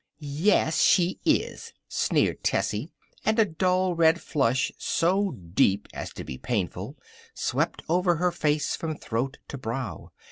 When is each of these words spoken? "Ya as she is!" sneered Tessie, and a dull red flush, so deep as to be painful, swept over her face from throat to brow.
"Ya 0.17 0.63
as 0.65 0.81
she 0.83 1.19
is!" 1.25 1.73
sneered 1.87 2.43
Tessie, 2.43 2.91
and 3.23 3.37
a 3.37 3.45
dull 3.45 3.93
red 3.93 4.19
flush, 4.19 4.71
so 4.75 5.29
deep 5.53 5.87
as 5.93 6.11
to 6.13 6.23
be 6.23 6.39
painful, 6.39 6.97
swept 7.35 7.83
over 7.87 8.15
her 8.15 8.31
face 8.31 8.75
from 8.75 8.95
throat 8.97 9.37
to 9.47 9.59
brow. 9.59 10.11